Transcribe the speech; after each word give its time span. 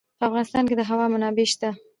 په 0.19 0.23
افغانستان 0.29 0.63
کې 0.69 0.75
د 0.77 0.81
هوا 0.89 1.05
منابع 1.13 1.45
شته. 1.51 1.69